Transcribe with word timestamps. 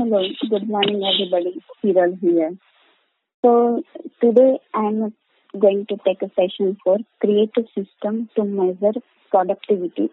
Hello, 0.00 0.18
good 0.50 0.68
morning 0.68 1.02
everybody. 1.04 1.52
Hiral 1.82 2.18
here. 2.20 2.50
So 3.44 3.82
today 4.20 4.58
I 4.74 4.82
am 4.82 5.14
going 5.54 5.86
to 5.86 5.96
take 5.98 6.20
a 6.20 6.30
session 6.30 6.76
for 6.82 6.98
create 7.20 7.52
a 7.56 7.62
system 7.68 8.28
to 8.36 8.44
measure 8.44 8.92
productivity 9.32 10.10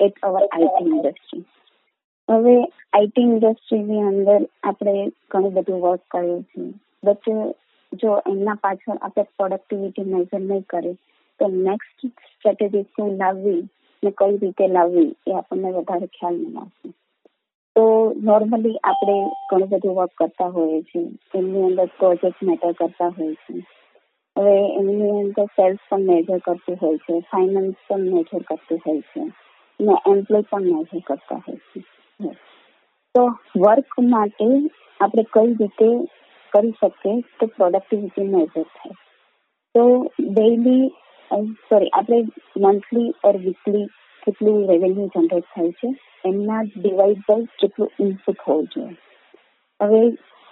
at 0.00 0.14
our 0.22 0.40
IT 0.58 0.78
industry. 0.82 1.40
હવે 2.28 2.54
IT 2.92 3.22
ઇન્ડસ્ટ્રીની 3.26 3.98
અંદર 4.02 4.38
આપણે 4.64 4.94
ઘણું 5.30 5.52
બધું 5.56 5.84
work 5.84 6.02
કર્યું 6.10 6.42
છે 6.50 6.64
but 7.02 7.26
જો 8.02 8.16
એમના 8.26 8.56
પાછળ 8.62 8.98
આપણે 8.98 9.26
પ્રોડક્ટિવિટી 9.32 10.08
મેઝર 10.10 10.42
નહીં 10.42 10.64
કરીએ 10.70 10.94
તો 11.40 11.50
નેક્સ્ટ 11.60 12.00
સ્ટ્રેટેજી 12.30 12.84
શું 12.90 13.12
લાવવી 13.20 13.62
ને 14.02 14.16
કઈ 14.18 14.34
રીતે 14.38 14.72
લાવવી 14.76 15.08
એ 15.26 15.38
આપણને 15.38 15.76
વધારે 15.76 16.12
ખ્યાલ 16.16 16.38
નહીં 16.38 16.60
આવશે 16.62 16.94
તો 17.77 18.13
નોર્મલી 18.23 18.77
આપણે 18.83 19.15
ઘણું 19.49 19.69
બધું 19.69 19.95
વર્ક 19.95 20.13
કરતા 20.17 20.45
હોઈએ 20.49 20.77
છીએ. 20.81 21.09
એમની 21.35 21.63
અંદર 21.63 21.89
પ્રોજેક્ટ 21.97 22.39
મેટર 22.41 22.71
કરતા 22.71 23.09
હોય 23.09 23.35
છે 23.41 23.57
હવે 24.35 24.55
એમની 24.79 25.09
અંદર 25.09 25.45
સેલ્સ 25.45 25.83
પણ 25.89 26.07
મેજર 26.07 26.39
કરતું 26.39 26.79
હોય 26.81 26.97
છે 26.97 27.19
ફાઇનાન્સ 27.31 27.83
પણ 27.87 28.07
મેજર 28.13 28.43
કરતું 28.43 28.81
હોય 28.85 29.01
છે 29.01 29.25
ને 29.79 29.97
એમ્પ્લોય 30.07 30.49
પણ 30.51 30.71
મેજર 30.71 31.03
કરતા 31.03 31.39
હોય 31.47 31.59
છે. 31.67 32.33
તો 33.15 33.25
વર્ક 33.59 33.99
માટે 34.07 34.47
આપણે 34.99 35.23
કઈ 35.33 35.53
રીતે 35.53 35.89
કરી 36.53 36.71
શકીએ? 36.71 37.15
તો 37.39 37.45
પ્રોડક્ટિવિટી 37.47 38.27
મેજર 38.27 38.65
થાય. 38.73 38.95
તો 39.75 39.85
ડેઈલી 40.19 40.91
સોરી 41.69 41.93
આપણે 41.93 42.19
મંથલી 42.57 43.15
ઓર 43.23 43.37
વીકલી 43.37 43.87
કેટલું 44.27 44.61
રેવન્યુ 44.67 45.07
જનરેટ 45.15 45.49
થાય 45.55 45.71
છે 45.71 45.95
એમના 46.25 46.61
ડિવાઇડ 46.75 47.25
બાય 47.27 47.49
કેટલું 47.59 47.91
ઇનપુટ 47.99 48.45
હોવું 48.47 48.69
જોઈએ 48.73 48.95
હવે 49.79 50.01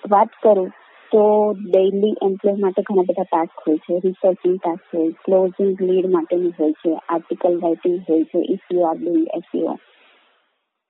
વાત 0.03 0.35
કરું 0.43 0.70
તો 1.11 1.23
ડેઇલી 1.57 2.13
એમ્પ્લોય 2.23 2.55
માટે 2.55 2.81
ઘણા 2.81 3.08
બધા 3.09 3.23
ટાસ્ક 3.23 3.66
હોય 3.66 3.77
છે. 3.77 4.00
રિસર્ચિંગ 4.00 4.55
ટાસ્ક 4.59 4.95
હોય 4.95 5.11
ક્લોઝિંગ 5.25 5.81
લીડ 5.81 6.08
માટેનું 6.11 6.55
હોય 6.59 6.72
છે 6.72 6.94
આર્ટિકલ 7.09 7.59
રાઇટિંગ 7.59 8.00
હોય 8.09 8.23
છે 8.23 8.39
you 8.72 8.85
are 8.85 8.97
doing 8.97 9.27
SEO 9.38 9.75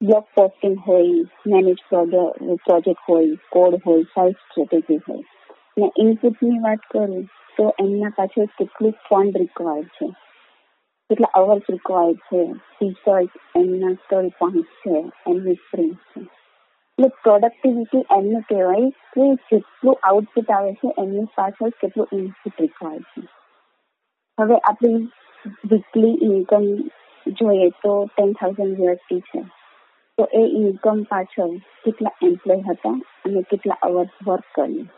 blog 0.01 0.25
posting 0.35 0.77
હોય 0.87 1.25
મેનેજ 1.47 1.83
પ્રોજેક્ટ 2.65 3.01
હોય 3.09 3.39
કોડ 3.51 3.79
હોય 3.85 4.03
સેલ્ફ 4.03 4.37
સ્ટ્રેટેજી 4.37 4.97
હોય. 4.97 5.23
ને 5.77 5.89
ઇનપુટની 5.97 6.59
વાત 6.59 6.85
કરું 6.91 7.25
તો 7.57 7.65
એમના 7.79 8.09
પાછળ 8.09 8.45
કેટલું 8.57 8.95
ફંડ 9.09 9.37
રિક્વાયર્ડ 9.37 9.91
છે. 9.97 10.07
કેટલા 11.09 11.27
અવર્સ 11.33 11.61
રિક્વાયર્ડ 11.69 12.17
છે 12.17 12.53
ટીચર્સ 12.79 13.27
એમના 13.55 14.29
પોઈન્ટ 14.39 14.65
છે, 14.65 15.11
એમની 15.27 15.53
સ્પ્રિંગ 15.53 15.93
છે. 15.93 16.21
એટલે 16.21 17.07
પ્રોડક્ટિવિટી 17.07 17.97
એમને 17.97 18.39
કહેવાય 18.39 18.89
કે 18.89 19.35
જેટલું 19.35 19.99
આઉટપુટ 20.03 20.51
આવે 20.51 20.73
છે, 20.73 20.93
એમની 20.97 21.23
પાછળ 21.23 21.69
કેટલું 21.69 22.07
ઇનપુટ 22.13 22.61
રિક્વાયર્ડ 22.61 23.03
છે. 23.03 23.27
હવે 24.39 24.55
આપણી 24.55 24.93
વીકલી 25.71 26.19
ઇન્કમ 26.21 26.75
જોઈએ 27.27 27.69
તો 27.69 28.05
ટેન 28.17 28.33
થાઉઝન્ડ 28.33 28.79
યુએસટી 28.79 29.19
છે. 29.19 29.41
તો 30.17 30.27
એ 30.33 30.39
ઇન્કમ 30.39 31.03
પાછળ 31.03 31.49
કેટલા 31.85 32.11
એમ્પ્લોય 32.23 32.61
હતા 32.61 33.01
અને 33.25 33.41
કેટલા 33.41 33.77
અવર્સ 33.81 34.27
વર્ક 34.27 34.43
કર્યું. 34.55 34.89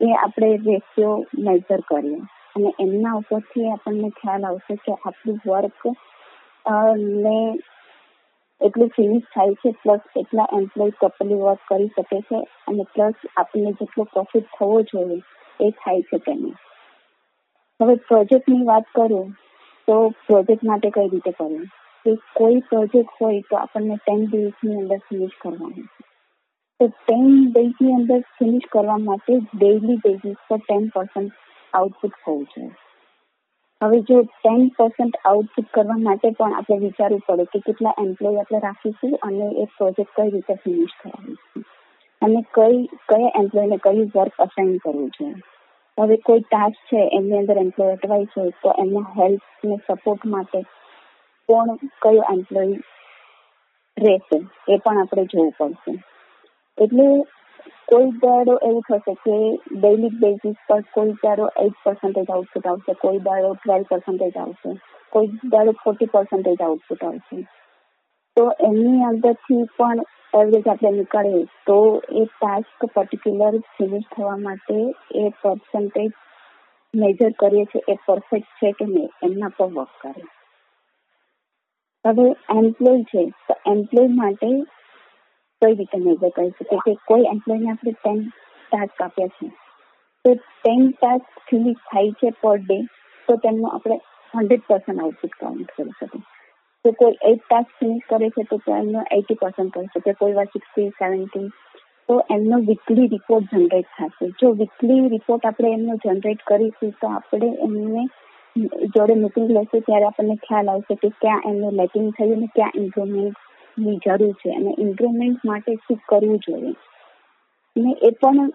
એ 0.00 0.12
આપણે 0.12 0.56
રેશિયો 0.56 1.24
મેજર 1.38 1.80
કરીએ. 1.80 2.18
અને 2.56 2.70
એમના 2.78 3.14
ઉપરથી 3.14 3.68
આપણને 3.68 4.10
ખ્યાલ 4.16 4.44
આવશે 4.44 4.76
કે 4.78 4.96
આપણું 4.96 5.40
વર્ક 5.44 5.94
ને 7.22 7.36
એટલું 8.60 8.88
ફિનિશ 8.88 9.30
થાય 9.34 9.54
છે 9.54 9.72
પ્લસ 9.82 10.04
એટલા 10.16 10.48
એમ્પ્લોય 10.52 10.98
પ્રોપરલી 10.98 11.40
વર્ક 11.40 11.64
કરી 11.68 11.88
શકે 11.88 12.20
છે 12.22 12.42
અને 12.66 12.84
પ્લસ 12.94 13.24
આપણને 13.36 13.72
જેટલો 13.72 14.04
પ્રોફિટ 14.04 14.52
થવો 14.58 14.82
જોઈએ 14.82 15.18
એ 15.60 15.70
થાય 15.70 16.02
છે 16.02 16.18
તેને. 16.18 16.52
હવે 17.80 17.96
પ્રોજેક્ટની 18.08 18.64
વાત 18.64 18.92
કરું 18.94 19.32
તો 19.88 19.96
પ્રોજેક્ટ 20.26 20.62
માટે 20.62 20.90
કઈ 20.90 21.08
રીતે 21.08 21.32
કરવું? 21.32 21.66
કે 22.06 22.12
કોઈ 22.34 22.60
પ્રોજેક્ટ 22.60 23.20
હોય 23.20 23.42
તો 23.50 23.56
આપણને 23.56 23.96
ટેન 23.98 24.26
ડેઝની 24.26 24.78
અંદર 24.78 24.98
ફિનિશ 25.08 25.36
કરવાનું 25.42 25.86
તો 26.80 26.88
ટેન 26.98 27.26
ડેઝની 27.50 27.94
અંદર 27.94 28.20
ફિનિશ 28.38 28.68
કરવા 28.72 28.98
માટે 28.98 29.32
ડેઇલી 29.54 29.98
બેઝિસ 30.04 30.38
પર 30.48 30.58
ટેન 30.58 30.88
પર્સન્ટ 30.88 31.32
આઉટપુટ 31.74 32.18
હોવું 32.26 32.48
જોઈએ. 32.54 32.72
હવે 33.80 34.00
જો 34.00 34.18
ટેન 34.22 34.68
પર્સન્ટ 34.76 35.16
આઉટપુટ 35.24 35.72
કરવા 35.72 35.96
માટે 35.98 36.30
પણ 36.30 36.54
આપણે 36.54 36.78
વિચારવું 36.78 37.24
પડે 37.26 37.44
કે 37.44 37.58
કેટલા 37.58 37.94
એમ્પ્લોય 37.98 38.40
આપણે 38.40 38.58
રાખીશું 38.58 39.16
અને 39.22 39.48
એ 39.62 39.64
પ્રોજેક્ટ 39.78 40.14
કઈ 40.16 40.30
રીતે 40.30 40.54
ફિનિશ 40.54 40.94
કરાવીશું 41.02 41.66
અને 42.22 42.40
કઈ, 42.54 42.78
કયા 43.08 43.34
એમ્પ્લોયને 43.34 43.78
કયું 43.78 44.12
વર્ક 44.14 44.34
અસાઇન 44.38 44.78
કરવું 44.78 45.10
જોઈએ 45.18 45.34
હવે 45.98 46.16
કોઈ 46.16 46.40
ટાસ્ક 46.40 46.80
છે 46.92 47.02
એમની 47.12 47.38
અંદર 47.38 47.58
એમ્પ્લોય 47.58 47.92
અટવાય 47.92 48.24
છે 48.26 48.48
તો 48.62 48.74
એમના 48.78 49.12
હેલ્પ 49.18 49.42
ને 49.64 49.76
સપોર્ટ 49.76 50.24
માટે 50.26 50.64
કોણ, 51.48 51.76
કયો 52.02 52.24
એમ્પ્લોય 52.32 52.78
રહેશે, 53.96 54.38
એ 54.68 54.76
પણ 54.76 54.98
આપણે 54.98 55.24
જોવું 55.24 55.52
પડશે. 55.58 55.92
એટલે 56.78 57.06
કોઈ 57.88 58.10
દાડો 58.18 58.56
એવું 58.62 58.82
થશે 58.82 59.14
કે 59.20 59.36
ડેઇલી 59.74 60.16
બેઝિસ 60.18 60.56
પર 60.68 60.80
કોઈ 60.92 61.14
દાડો 61.22 61.50
એઇટ 61.56 61.78
પર્સન્ટેજ 61.84 62.30
આઉટપુટ 62.30 62.66
આવશે 62.66 62.96
કોઈ 63.00 63.22
દાડો 63.22 63.52
ટ્વેલ્વ 63.54 63.86
પર્સન્ટેજ 63.88 64.38
આવશે 64.38 64.74
કોઈ 65.12 65.52
દાડો 65.52 65.76
ફોર્ટી 65.82 66.10
પર્સન્ટેજ 66.12 66.62
આઉટપુટ 66.62 67.04
આવશે 67.04 67.40
તો 68.36 68.44
એમની 68.62 69.04
અંદરથી 69.04 69.62
પણ 69.76 70.04
એવરેજ 70.34 70.68
આપણે 70.68 70.92
નીકળીએ 70.92 71.42
તો 71.66 71.78
એ 72.14 72.22
ટાસ્ક 72.30 72.86
પર્ટિક્યુલર 72.92 73.58
ફિનિશ 73.72 74.06
થવા 74.12 74.38
માટે 74.38 74.78
એ 75.16 75.26
પર્સન્ટેજ 75.40 76.08
મેજર 76.94 77.34
કરીએ 77.38 77.66
છીએ 77.66 77.84
એ 77.88 78.00
પરફેક્ટ 78.06 78.56
છે 78.58 78.72
કે 78.72 78.86
નહીં 78.86 79.12
એમના 79.22 79.52
પર 79.58 79.70
વર્ક 79.72 80.00
કરે 80.00 80.24
હવે 82.04 82.26
એમ્પ્લોય 82.54 83.04
છે 83.04 83.22
તો 83.46 83.54
એમ્પ્લોય 83.66 84.16
માટે 84.16 84.50
કઈ 85.64 85.74
રીતે 85.74 85.98
મેજર 86.06 86.32
કરી 86.38 86.54
શકે 86.58 86.80
કે 86.86 86.96
કોઈ 87.08 87.28
એમ્પ્લોયને 87.34 87.70
આપણે 87.70 87.94
ટેન 87.98 88.24
ટાસ્ક 88.72 89.02
આપ્યા 89.02 89.34
છે. 89.36 89.50
તો 90.24 90.34
ટેન 90.34 90.86
ટાસ્ક 90.90 91.42
ફિનિશ 91.50 91.82
થાય 91.90 92.10
છે 92.10 92.30
પર 92.42 92.56
ડે 92.58 92.78
તો 93.28 93.36
તેમનું 93.36 93.74
આપણે 93.74 93.98
હંડ્રેડ 94.34 94.64
પર્સન્ટ 94.68 95.02
આઉટપુટ 95.02 95.36
કાઉન્ટ 95.40 95.76
કરી 95.76 95.94
શકીએ. 96.00 96.24
તો 96.84 96.92
કોઈ 96.92 97.16
એટ 97.22 97.44
ટાસ્ક 97.44 97.70
ફિનિશ 97.80 98.08
કરે 98.08 98.28
છે, 98.30 98.42
તો 98.50 98.58
એમનો 98.78 99.04
એટી 99.12 99.34
પર્સન્ટ 99.34 99.72
કરી 99.74 99.92
શકે. 99.94 100.12
કોઈ 100.12 100.32
વાર 100.32 100.44
સિક્સટી 100.44 100.88
સેવન્ટી 100.88 101.48
તો 102.08 102.14
એમનો 102.30 102.56
વીકલી 102.58 103.06
રિપોર્ટ 103.06 103.54
જનરેટ 103.54 103.88
થશે. 103.98 104.26
જો 104.40 104.52
વીકલી 104.52 105.08
રિપોર્ટ 105.08 105.46
આપણે 105.46 105.72
એમનો 105.72 105.94
જનરેટ 106.04 106.42
કરીશું, 106.46 106.92
તો 107.00 107.06
આપણે 107.08 107.48
એમને 107.68 108.04
જોડે 108.96 109.14
મિટિંગ 109.14 109.48
લેશું, 109.50 109.80
ત્યારે 109.80 110.04
આપણને 110.04 110.36
ખ્યાલ 110.36 110.68
આવશે 110.68 110.94
કે 110.94 111.08
ક્યાં 111.08 111.48
એમનું 111.48 111.72
લેટિંગ 111.72 112.12
થયું 112.12 112.38
ને 112.38 112.46
ક્યાં 112.46 112.70
ઇમ્પ્રુવમેન્ટ 112.74 113.36
ની 113.76 113.98
જરૂર 113.98 114.34
છે 114.34 114.50
અને 114.52 114.72
ઇમ્પ્રુવમેન્ટ 114.78 115.44
માટે 115.44 115.72
શું 115.78 116.00
કરવું 116.08 116.38
જોઈએ. 116.40 116.74
અને 117.76 117.92
એ 118.02 118.10
પણ 118.12 118.50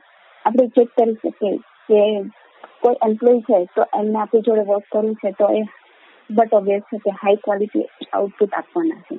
આપણે 0.45 0.65
ચેક 0.69 0.89
કરી 0.95 1.15
શકીએ 1.15 1.53
કે 1.89 1.99
કોઈ 2.81 3.01
એમ્પ્લોય 3.01 3.41
છે 3.41 3.57
તો 3.75 3.83
એમને 3.93 4.19
આપણી 4.19 4.41
જોડે 4.41 4.63
વર્ક 4.63 4.85
કરવું 4.91 5.15
છે 5.15 5.31
તો 5.33 5.47
એ 5.51 5.63
બટ 6.29 6.53
ઓબ્વિયસ 6.53 6.83
છે 6.89 6.97
કે 6.99 7.11
હાઈ 7.15 7.37
ક્વોલિટી 7.37 7.87
આઉટપુટ 8.13 8.53
આપવાના 8.53 9.03
છે. 9.07 9.17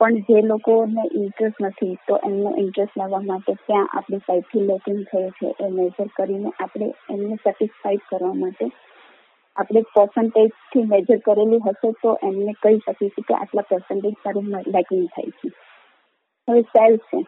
પણ 0.00 0.22
જે 0.28 0.42
લોકોને 0.42 1.02
ઇન્ટરેસ્ટ 1.12 1.60
નથી 1.60 1.98
તો 2.06 2.20
એમનો 2.22 2.50
ઇન્ટરેસ્ટ 2.56 2.96
લાવવા 2.96 3.22
માટે 3.22 3.52
ક્યાં 3.66 3.88
આપણી 3.90 4.24
સાઈડથી 4.26 4.66
લેટિંગ 4.66 5.02
થયું 5.06 5.32
છે 5.32 5.54
એ 5.58 5.68
મેજર 5.70 6.08
કરીને 6.16 6.50
આપણે 6.56 6.88
એમને 7.10 7.36
સેટિસ્ફાઈડ 7.44 8.08
કરવા 8.08 8.34
માટે 8.34 8.66
આપણે 9.56 9.82
પર્સન્ટેજથી 9.94 10.82
મેજર 10.84 11.18
કરેલું 11.18 11.60
હશે 11.60 11.92
તો 12.02 12.12
એમને 12.22 12.52
કહી 12.62 12.78
શકીશું 12.78 13.28
કે 13.28 13.34
આટલા 13.34 13.62
પર્સન્ટેજ 13.62 14.14
સારું 14.22 14.50
લેકિંગ 14.66 15.06
થાય 15.08 15.30
છે. 15.30 15.50
હવે 16.48 16.62
સેલ્સ 16.70 17.02
છે. 17.10 17.20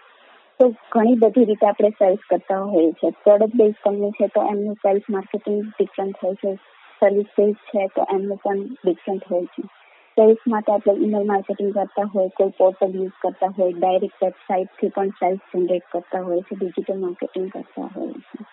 તો 0.60 0.68
ઘણી 0.92 1.14
બધી 1.14 1.44
રીતે 1.44 1.66
આપણે 1.66 1.90
સેલ્સ 1.90 2.26
કરતા 2.30 2.62
હોઈએ 2.64 2.92
છીએ. 2.92 3.10
પ્રોડક્ટ 3.24 3.56
બેઝ 3.56 3.76
કંપની 3.84 4.10
છે 4.10 4.28
તો 4.28 4.46
એમનું 4.48 4.74
સેલ્સ 4.74 5.08
માર્કેટિંગ 5.08 5.60
ડિફરન્ટ 5.62 6.16
હોય 6.22 6.34
છે. 6.34 6.54
સર્વિસ 7.02 7.30
બેઝ 7.38 7.54
છે 7.70 7.86
તો 7.86 8.08
એમનું 8.10 8.38
પણ 8.38 8.66
ડિફરન્ટ 8.84 9.30
હોય 9.30 9.46
છે. 9.46 9.68
સેલ્સ 10.16 10.42
માટે 10.46 10.72
આપણે 10.72 10.92
ઈમેલ 10.98 11.24
માર્કેટિંગ 11.24 11.72
કરતા 11.72 12.08
હોય 12.14 12.28
કોઈ 12.28 12.58
પોર્ટલ 12.58 12.92
યુઝ 12.94 13.22
કરતા 13.22 13.54
હોય 13.58 13.78
ડાયરેક્ટ 13.78 14.22
વેબસાઇટથી 14.22 14.88
પણ 14.88 15.16
સેલ્સ 15.20 15.40
જનરેટ 15.54 15.88
કરતા 15.92 16.20
હોય 16.20 16.42
છે 16.42 16.56
ડિજિટલ 16.56 16.98
માર્કેટિંગ 16.98 17.48
કરતા 17.50 17.88
હોય 17.94 18.12
છે 18.12 18.44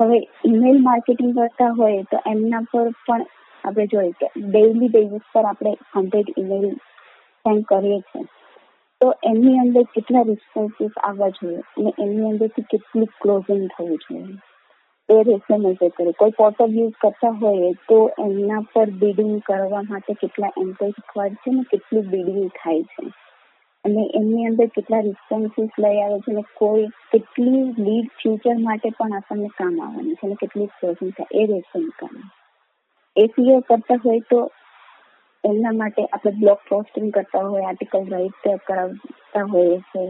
હવે 0.00 0.16
ઈમેલ 0.44 0.78
માર્કેટિંગ 0.78 1.34
કરતા 1.34 1.68
હોય 1.72 2.00
તો 2.04 2.18
એમના 2.26 2.62
પર 2.72 2.88
પણ 3.06 3.22
આપણે 3.64 3.86
જોઈએ 3.86 4.12
કે 4.12 4.26
ડેઇલી 4.48 4.88
બેઝિસ 4.88 5.30
પર 5.32 5.44
આપણે 5.44 5.72
હંડ્રેડ 5.94 6.32
ઈમેલ 6.36 6.66
સેન્ડ 7.44 7.64
કરીએ 7.64 8.00
છીએ. 8.00 8.24
તો 9.00 9.08
એમની 9.22 9.58
અંદર 9.58 9.84
કેટલા 9.94 10.22
રિસ્પોન્સીસ 10.22 11.00
આવવા 11.02 11.30
જોઈએ 11.30 11.62
અને 11.76 11.94
એમની 11.98 12.28
અંદરથી 12.28 12.68
કેટલું 12.70 13.08
ક્લોઝિંગ 13.20 13.64
થવું 13.68 13.98
જોઈએ. 14.04 14.36
એ 15.08 15.22
રેશિયો 15.22 15.58
મેજર 15.58 15.90
કરે 15.90 16.12
કોઈ 16.12 16.30
પોર્ટલ 16.30 16.78
યુઝ 16.78 16.96
કરતા 17.00 17.34
હોય 17.40 17.74
તો 17.88 17.98
એમના 18.18 18.62
પર 18.72 18.90
બિડિંગ 19.00 19.34
કરવા 19.42 19.82
માટે 19.82 20.14
કેટલા 20.14 20.56
એમ્પ્લોય 20.56 20.96
રિક્વાયર્ડ 20.96 21.38
છે 21.42 21.50
ને 21.50 21.64
કેટલું 21.70 22.10
બિડિંગ 22.10 22.50
થાય 22.54 22.82
છે. 22.82 23.06
અને 23.84 24.02
એમની 24.14 24.46
અંદર 24.46 24.68
કેટલા 24.68 25.00
રિસ્પોન્સીસ 25.00 25.78
લઈ 25.78 26.02
આવે 26.02 26.18
છે 26.20 26.32
અને 26.32 26.44
કોઈ 26.54 26.88
કેટલી 27.10 27.62
લીડ 27.78 28.10
ફ્યુચર 28.18 28.58
માટે 28.58 28.90
પણ 28.90 29.12
આપણને 29.12 29.54
કામ 29.58 29.80
આવવાની 29.80 30.14
છે 30.14 30.26
અને 30.26 30.36
કેટલી 30.36 30.68
થાય 30.80 31.32
એ 31.32 31.46
રેશિયો 31.46 31.96
કામ 31.98 32.16
એસીઓ 33.16 33.60
કરતા 33.62 34.02
હોય 34.04 34.20
તો 34.30 34.40
એમના 35.44 35.72
માટે 35.72 36.02
આપણે 36.06 36.32
બ્લોગ 36.32 36.60
પોસ્ટિંગ 36.68 37.10
કરતા 37.12 37.42
હોય 37.42 37.66
આર્ટિકલ 37.66 38.08
રાઇટ 38.08 38.46
કરાવતા 38.66 39.44
હોય 39.44 39.78
છે, 39.92 40.02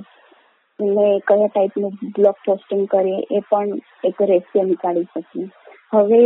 એટલે 0.79 1.07
કયા 1.21 1.49
ટાઈપનું 1.49 1.99
બ્લોગ 2.15 2.37
પોસ્ટિંગ 2.47 2.87
કરીએ, 2.87 3.21
એ 3.31 3.41
પણ 3.51 3.71
એક 4.05 4.23
રેશિયો 4.23 4.67
નીકાળી 4.67 5.09
શકીએ. 5.13 5.49
હવે 5.93 6.23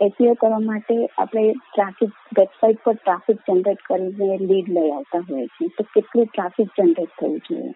એસીઓ 0.00 0.34
કરવા 0.34 0.58
માટે 0.58 0.94
આપણે 1.18 1.42
ટ્રાફિક 1.54 2.12
વેબસાઇટ 2.38 2.78
પર 2.84 2.94
ટ્રાફિક 2.94 3.40
જનરેટ 3.48 3.82
કરીને 3.82 4.36
લીડ 4.40 4.68
લઈ 4.68 4.90
આવતા 4.90 5.20
હોય 5.30 5.46
છે 5.46 5.68
તો 5.68 5.84
કેટલું 5.94 6.26
ટ્રાફિક 6.26 6.70
જનરેટ 6.78 7.12
થવું 7.18 7.38
જોઈએ? 7.48 7.72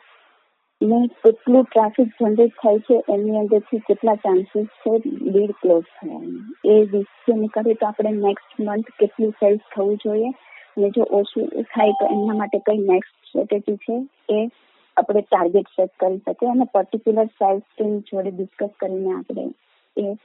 ને 0.80 1.00
કેટલું 1.24 1.64
ટ્રાફિક 1.64 2.08
જનરેટ 2.20 2.56
થાય 2.62 2.78
છે 2.78 3.00
એની 3.08 3.36
અંદરથી 3.36 3.78
કેટલા 3.78 4.14
ચાન્સીસ 4.14 4.66
છે 4.82 4.94
લીડ 5.04 5.52
ક્લોઝ 5.62 5.84
થવાની? 6.00 6.40
એ 6.64 6.80
વિશે 6.84 7.32
નીકળીએ 7.34 7.74
તો 7.74 7.86
આપણે 7.86 8.10
નેક્સ્ટ 8.10 8.58
મંથ 8.58 8.92
કેટલું 8.98 9.30
સેલ્સ 9.30 9.70
થવું 9.74 9.96
જોઈએ? 9.96 10.30
અને 10.76 10.90
જો 10.90 11.02
ઓછું 11.10 11.48
થાય 11.62 11.92
તો 12.00 12.06
એમના 12.06 12.34
માટે 12.34 12.58
કઈ 12.58 12.78
નેક્સ્ટ 12.78 13.14
સ્ટ્રેટેજી 13.26 13.76
છે? 13.76 13.98
એ 14.28 14.48
આપણે 14.96 15.20
ટાર્ગેટ 15.20 15.68
સેટ 15.68 15.92
કરી 16.00 16.18
શકીએ 16.18 16.50
અને 16.50 16.64
પર્ટિક્યુલર 16.72 17.26
સેલ્સ 17.26 17.62
ટીમ 17.62 17.98
જોડે 17.98 18.30
ડિસ્કસ 18.30 18.72
કરીને 18.80 19.12
આપણે 19.12 19.50
એ 19.96 20.16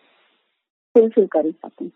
ફુલફિલ 0.95 1.25
કરી 1.25 1.51
શકું. 1.51 1.91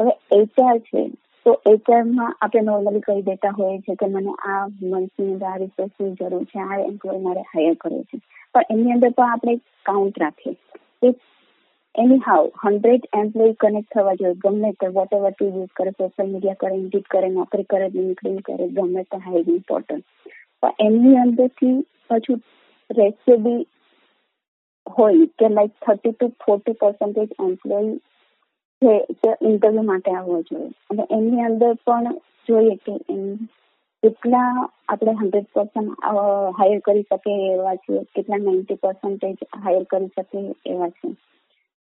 હવે 0.00 0.42
એચઆર 0.42 0.78
છે, 0.78 1.08
તો 1.46 1.60
એચઆરમાં 1.66 2.36
આપણે 2.42 2.60
નોર્મલી 2.60 3.00
કહી 3.00 3.22
દેતા 3.22 3.50
હોય 3.50 3.78
છે 3.78 3.94
કે 3.94 4.06
મને 4.06 4.30
આ 4.30 4.66
મંથની 4.66 5.32
અંદર 5.32 5.46
આ 5.46 5.56
રિસોર્સની 5.56 6.12
જરૂર 6.12 6.44
છે, 6.44 6.60
આ 6.60 6.78
એમ્પ્લોય 6.78 7.18
મારે 7.18 7.40
હાયર 7.40 7.74
કરવો 7.74 8.02
છે. 8.02 8.18
પણ 8.54 8.62
એની 8.70 8.92
અંદર 8.92 9.10
પણ 9.10 9.32
આપણે 9.32 9.56
કાઉન્ટ 9.86 10.18
રાખીએ. 10.18 10.54
કે 11.02 11.14
એની 11.94 12.18
હાઉ 12.18 12.50
હંડ્રેડ 12.64 13.04
એમ્પ્લોય 13.14 13.52
કનેક્ટ 13.52 13.92
થવા 13.92 14.14
જોઈએ. 14.14 14.34
ગમે 14.34 14.72
તે 14.72 14.86
વોટ 14.86 15.12
એવર 15.12 15.30
ટુ 15.30 15.44
યુઝ 15.44 15.74
કરે 15.76 15.90
સોશિયલ 15.90 16.28
મીડિયા 16.28 16.54
કરે 16.54 16.74
ઇન્ડિટ 16.74 17.06
કરે, 17.06 17.28
નોકરી 17.28 17.62
કરે 17.62 17.88
લિંકડિન 17.88 18.38
કરે, 18.38 18.68
ગમે 18.68 19.02
તે 19.02 19.16
હાયરિંગ 19.16 19.62
પોર્ટલ 19.68 20.02
પણ 20.62 20.72
એની 20.78 21.16
અંદરથી 21.16 21.76
પાછું 22.08 22.42
રેશિયો 22.90 23.36
બી 23.36 23.62
હોય 24.86 25.26
કે 25.38 25.48
like 25.48 25.70
thirty 25.86 26.12
to 26.12 26.28
forty 26.46 26.72
percentage 26.72 27.30
employee 27.40 27.94
તે 28.84 29.34
ઇન્ટરવ્યુ 29.42 29.82
માટે 29.82 30.10
આવવો 30.12 30.40
જોઈએ. 30.42 30.70
અને 30.90 31.04
એની 31.10 31.44
અંદર 31.44 31.74
પણ 31.84 32.16
જોઈએ 32.48 32.76
કે 32.76 32.94
કેટલા 34.02 34.48
આપણે 34.88 35.12
હંડ્રેડ 35.12 35.46
પર્સન્ટ 35.52 36.08
હાયર 36.58 36.80
કરી 36.80 37.02
શકીએ 37.02 37.52
એવા 37.52 37.76
છે 37.76 38.00
કેટલા 38.14 38.38
નાઇન્ટી 38.38 38.82
પર્સન્ટેજ 38.82 39.46
હાયર 39.64 39.84
કરી 39.84 40.10
શકીએ 40.16 40.54
એવા 40.66 40.90
છે 40.90 41.12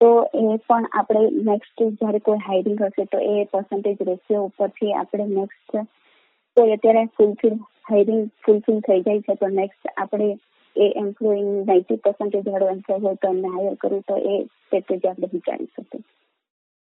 તો 0.00 0.10
એ 0.34 0.58
પણ 0.58 0.88
આપણે 0.92 1.22
નેક્સ્ટ 1.44 1.82
જ્યારે 1.94 2.20
કોઈ 2.20 2.44
હાયરિંગ 2.46 2.82
હશે 2.82 3.06
તો 3.06 3.24
એ 3.28 3.46
પર્સન્ટેજ 3.52 3.98
રેશિયો 4.02 4.44
ઉપરથી 4.44 4.92
આપણે 4.94 5.26
નેક્સ્ટ 5.32 5.74
કોઈ 6.56 6.72
અત્યારે 6.72 7.08
ફૂલફિલ 7.16 7.58
હાયરિંગ 7.90 8.22
ફૂલફિલ 8.44 8.80
થઈ 8.80 9.00
જાય 9.00 9.20
છે 9.20 9.34
તો 9.34 9.50
નેક્સ્ટ 9.54 9.92
આપણે 9.96 10.30
એ 10.76 10.88
એમ્પ્લોયી 10.96 11.64
નાઇન્ટી 11.64 11.96
પર્સન્ટેજ 11.96 12.48
વાળો 12.48 12.68
એમ્પ્લોય 12.68 13.00
હોય 13.00 13.16
તો 13.16 13.28
એમને 13.28 13.48
હાયર 13.48 13.76
કરવું 13.76 14.02
તો 14.02 14.16
એ 14.32 14.40
પેકેજ 14.70 15.06
આપણે 15.06 15.30
વિચારી 15.32 15.66
શકીએ. 15.66 16.02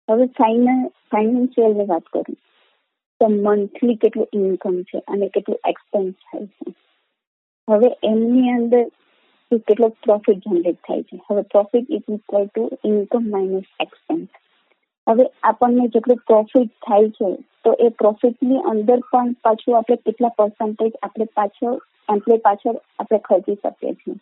હવે 0.09 0.25
ફાઇનાન્શિયલની 0.37 1.85
વાત 1.85 2.05
કરું 2.13 2.37
તો 3.21 3.27
મંથલી 3.27 3.95
કેટલું 3.95 4.27
ઇન્કમ 4.33 4.81
છે 4.81 4.99
અને 5.07 5.27
કેટલું 5.27 5.59
એક્સપેન્સ 5.67 6.13
થાય 6.25 6.47
છે. 6.47 6.73
હવે 7.67 7.89
એમની 8.03 8.49
અંદર 8.49 8.83
કેટલો 9.69 9.87
પ્રોફિટ 10.03 10.43
જનરેટ 10.47 10.79
થાય 10.87 11.03
છે? 11.03 11.21
હવે 11.29 11.41
profit 11.41 11.91
is 11.91 12.09
equal 12.09 12.45
to 12.45 12.69
income 12.85 13.29
minus 13.29 13.71
expense 13.79 14.29
હવે 15.07 15.25
આપણને 15.43 15.87
જેટલું 15.87 16.21
પ્રોફિટ 16.27 16.71
થાય 16.87 17.09
છે 17.09 17.31
તો 17.63 17.73
એ 17.79 17.89
પ્રોફિટની 17.89 18.61
અંદર 18.65 18.99
પણ 19.11 19.33
પાછું 19.43 19.77
આપણે 19.77 19.95
કેટલા 20.05 20.33
પર્સન્ટેજ 20.37 20.93
આપણે 21.03 21.25
પાછળ 21.33 21.75
એમ્પ્લોય 22.09 22.37
પાછળ 22.37 22.79
આપણે 22.99 23.19
ખર્ચી 23.19 23.55
શકીએ 23.55 23.93
છીએ. 23.93 24.15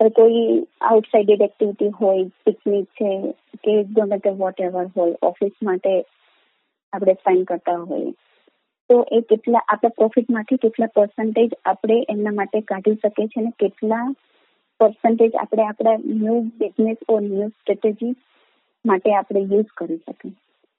કોઈ 0.00 0.66
આઉટસાઇડેડ 0.80 1.40
એક્ટિવિટી 1.40 1.88
હોય 1.88 2.24
પિકનિક 2.46 2.84
છે, 2.84 3.34
કે 3.64 3.84
ગમે 3.84 4.18
તે 4.18 4.30
વોટ 4.30 4.60
એવર 4.60 4.86
હોય 4.96 5.14
ઓફિસ 5.22 5.52
માટે 5.62 6.04
આપણે 6.92 7.14
સ્પેન્ડ 7.14 7.44
કરતા 7.44 7.76
હોઈએ. 7.76 8.12
તો 8.90 9.06
એ 9.10 9.20
કેટલા, 9.20 9.62
આપણા 9.68 9.88
પ્રોફિટમાંથી 9.88 10.56
કેટલા 10.56 10.86
પર્સન્ટેજ 10.86 11.50
આપણે 11.64 12.04
એમના 12.08 12.32
માટે 12.32 12.60
કાઢી 12.60 12.94
શકીએ 12.94 13.26
છીએ 13.26 13.42
અને 13.42 13.50
કેટલા 13.58 14.12
પર્સન્ટેજ 14.80 15.34
આપણે 15.34 15.62
આપણા 15.62 15.96
new 15.96 16.40
business 16.40 16.96
or 17.08 17.20
new 17.20 17.48
strategy 17.48 18.16
માટે 18.86 19.14
આપણે 19.14 19.40
યુઝ 19.40 19.66
કરી 19.76 19.96
શકીએ. 19.96 20.32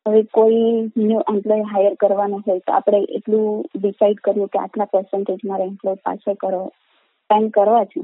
હવે 0.08 0.24
કોઈ 0.24 0.92
ન્યૂ 0.98 1.22
એમ્પ્લોય 1.30 1.64
હાયર 1.64 1.96
કરવાનો 1.96 2.38
હોય 2.38 2.60
તો 2.60 2.74
આપણે 2.74 3.04
એટલું 3.04 3.66
ડિસાઇડ 3.76 4.18
કર્યું 4.18 4.48
કે 4.48 4.60
આટલા 4.60 4.86
પર્સન્ટેજ 4.86 5.40
મારે 5.44 5.64
એમ્પ્લોય 5.64 5.96
પાછળ 5.96 6.34
કરો 6.34 6.68
સ્પેન્ડ 7.24 7.52
કરવા 7.52 7.86
છે. 7.86 8.02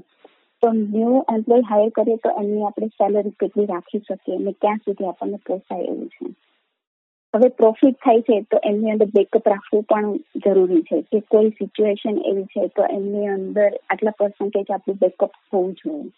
તો 0.63 0.73
ન્યૂ 0.73 1.23
એમ્પ્લોય 1.33 1.61
હાયર 1.61 1.89
કરીએ 1.89 2.17
તો 2.17 2.29
એમની 2.29 2.63
આપણે 2.63 2.87
સેલરી 2.87 3.35
કેટલી 3.39 3.65
રાખી 3.65 3.99
શકીએ 3.99 4.35
અને 4.35 4.51
ક્યાં 4.51 4.77
સુધી 4.77 5.05
આપણને 5.05 5.39
પોસાય 5.47 5.83
એવું 5.83 6.09
છે. 6.09 6.25
હવે 7.33 7.47
પ્રોફિટ 7.47 7.97
થાય 8.03 8.21
છે 8.21 8.41
તો 8.41 8.59
એમની 8.63 8.91
અંદર 8.91 9.05
બેકઅપ 9.05 9.47
રાખવું 9.47 9.83
પણ 9.83 10.17
જરૂરી 10.45 10.81
છે 10.81 11.01
કે 11.01 11.19
કોઈ 11.19 11.49
સિચ્યુએશન 11.49 12.17
એવી 12.25 12.45
છે 12.45 12.67
તો 12.67 12.83
એમની 12.83 13.27
અંદર 13.27 13.69
આટલા 13.89 14.11
પર્સન્ટેજ 14.11 14.71
આપણું 14.71 14.97
બેકઅપ 14.97 15.31
હોવું 15.53 15.73
જોઈએ. 15.73 16.09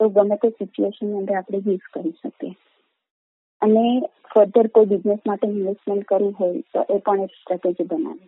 તો 0.00 0.08
ગમે 0.08 0.36
તે 0.36 0.50
સિચ્યુએશનની 0.50 1.18
અંદર 1.18 1.34
આપણે 1.34 1.60
યુઝ 1.66 1.86
કરી 1.92 2.10
શકીએ. 2.10 2.56
અને 3.62 3.84
ફર્ધર 4.34 4.66
કોઈ 4.66 4.84
બિઝનેસ 4.84 5.22
માટે 5.26 5.46
ઇન્વેસ્ટમેન્ટ 5.48 6.04
કરવું 6.04 6.34
હોય 6.38 6.60
તો 6.72 6.84
એ 6.94 6.98
પણ 6.98 7.20
એક 7.20 7.30
સ્ટ્રેટેજી 7.30 7.84
બનાવે. 7.84 8.26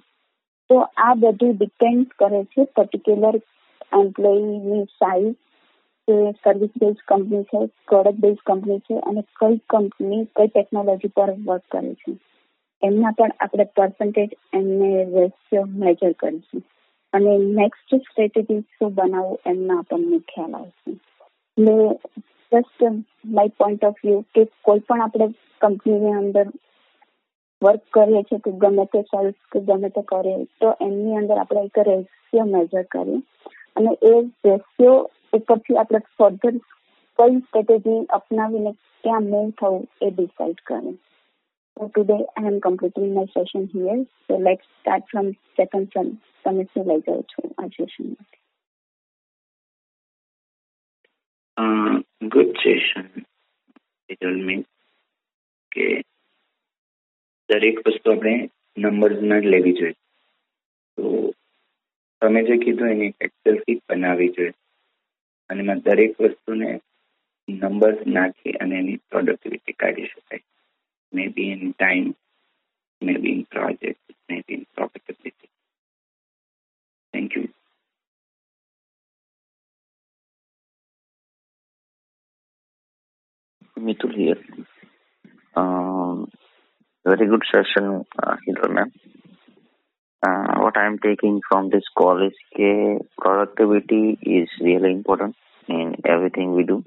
તો 0.70 0.80
આ 0.96 1.14
બધું 1.14 1.52
ડિપેન્ડ 1.52 2.16
કરે 2.18 2.44
છે 2.44 2.64
પર્ટિક્યુલર 2.64 3.38
એમ્પ્લોયની 3.92 4.84
સાઇઝ 4.84 5.36
કે 6.08 6.16
સર્વિસ 6.32 6.70
બેઝ 6.80 7.04
કંપની 7.08 7.42
છે 7.42 7.66
પ્રોડક્ટ 7.88 8.20
બેઝ 8.20 8.36
કંપની 8.46 8.78
છે 8.78 8.98
અને 9.00 9.22
કઈ 9.40 9.60
કંપની 9.68 10.24
કઈ 10.36 10.46
ટેકનોલોજી 10.46 11.08
પર 11.08 11.32
વર્ક 11.46 11.62
કરે 11.70 11.94
છે. 11.94 12.12
એમના 12.82 13.10
પણ 13.10 13.30
આપણે 13.40 13.64
પર્સન્ટેજ 13.64 14.30
એમને 14.54 15.04
રેશિયો 15.04 15.64
મેજર 15.64 16.12
કરીશું. 16.12 16.62
અને 17.12 17.38
નેક્સ્ટ 17.38 17.94
સ્ટ્રેટેજી 17.94 18.60
શું 18.60 18.94
બનાવવું 18.94 19.38
એમના 19.46 19.78
આપણને 19.78 20.18
ખ્યાલ 20.18 20.54
આવશે. 20.54 20.90
એટલે 21.58 21.98
just 22.52 22.82
my 23.24 23.48
point 23.48 23.84
of 23.84 24.00
view 24.04 24.24
કે 24.34 24.44
કોઈ 24.62 24.78
પણ 24.78 25.00
આપણે 25.00 25.28
કંપનીની 25.60 26.12
અંદર 26.12 26.46
વર્ક 27.62 27.82
કરીએ 27.90 28.22
છીએ 28.22 28.38
કે 28.38 28.50
ગમે 28.50 28.84
તે 28.84 29.02
સેલ્સ 29.02 29.34
કે 29.52 29.60
ગમે 29.60 29.88
તે 29.88 30.02
કરીએ, 30.02 30.44
તો 30.60 30.76
એમની 30.80 31.16
અંદર 31.16 31.38
આપણે 31.38 31.64
એક 31.64 31.78
રેશિયો 31.78 32.44
મેજર 32.44 32.82
કરીએ. 32.82 33.22
અને 33.76 33.90
એ 34.02 34.12
રેશિયો 34.44 35.10
ઉપરથી 35.32 35.76
આપણે 35.76 36.04
ફર્ધર 36.06 36.56
કઈ 37.18 37.36
સ્ટ્રેટેજી 37.40 38.00
અપનાવીને 38.12 38.72
ક્યાં 39.04 39.30
મૂવ 39.32 39.52
થવું 39.58 39.84
એ 40.02 40.10
ડિસાઇડ 40.10 40.64
કરે 40.64 40.96
So 41.76 41.88
today 41.88 42.22
I 42.36 42.42
am 42.42 42.60
completing 42.60 43.14
my 43.14 43.26
session 43.26 43.68
here. 43.72 44.04
So 44.26 44.36
let's 44.36 44.66
start 44.80 45.02
from 45.12 45.26
second 45.56 45.92
sum. 45.94 46.08
તમે 46.44 46.64
શું 46.64 46.84
લઈ 46.86 47.02
જાઓ 47.06 47.22
છો 47.24 47.42
આ 47.56 47.68
સેશન 47.68 48.08
ગુડ 52.28 52.52
સેશન 52.62 53.06
મીન 54.40 54.62
કે 55.72 55.86
દરેક 57.48 57.82
વસ્તુ 57.84 58.12
આપણે 58.12 58.34
નંબર્સમાં 58.76 59.42
જ 59.42 59.46
લેવી 59.48 59.74
જોઈએ 59.74 59.96
તો 60.98 61.04
તમે 62.22 62.40
જે 62.42 62.56
કીધું 62.58 62.88
એની 62.88 63.12
એક્સેલ 63.20 63.56
શીટ 63.62 63.82
બનાવવી 63.88 64.30
જોઈએ 64.32 64.54
અને 65.50 65.60
એમાં 65.60 65.80
દરેક 65.80 66.14
વસ્તુને 66.20 66.70
નંબર્સ 67.48 68.00
નાખી 68.06 68.58
અને 68.60 68.78
એની 68.78 69.04
પ્રોડક્ટિવિટી 69.10 69.80
કાઢી 69.82 70.10
શકાય 70.12 70.46
maybe 71.28 71.52
in 71.52 71.72
time 71.72 72.08
maybe 73.18 73.32
in 73.32 73.44
project 73.46 74.16
maybe 74.46 74.56
in 74.56 74.66
profitability 74.74 75.54
thank 77.14 77.36
you 77.36 77.48
Mitul 83.76 84.12
here. 84.12 84.38
Um, 85.54 86.30
very 87.06 87.26
good 87.26 87.44
session, 87.50 88.04
uh, 88.18 88.36
Hidra 88.42 88.68
ma'am. 88.70 88.90
Uh, 90.23 90.61
what 90.61 90.77
I 90.77 90.85
am 90.85 90.99
taking 90.99 91.41
from 91.49 91.69
this 91.69 91.83
call 91.97 92.25
is 92.25 92.33
that 92.55 92.99
productivity 93.17 94.17
is 94.21 94.47
really 94.61 94.91
important 94.91 95.35
in 95.67 95.95
everything 96.05 96.55
we 96.55 96.63
do. 96.63 96.83